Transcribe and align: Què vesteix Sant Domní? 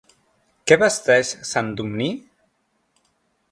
Què 0.71 0.77
vesteix 0.83 1.35
Sant 1.51 1.71
Domní? 1.81 2.09